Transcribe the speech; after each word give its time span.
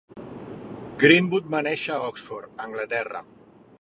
Greenwood 1.03 1.51
va 1.57 1.61
néixer 1.67 1.93
a 1.99 2.07
Oxford, 2.07 2.57
Anglaterra. 2.67 3.23